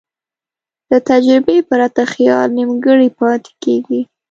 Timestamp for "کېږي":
3.63-4.01